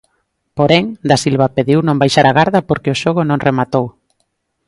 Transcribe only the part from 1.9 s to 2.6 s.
baixar a garda